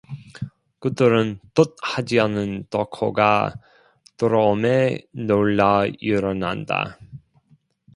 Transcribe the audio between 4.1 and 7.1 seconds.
들어오매 놀라 일어난다.